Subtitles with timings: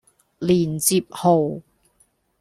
[0.39, 1.61] 連接號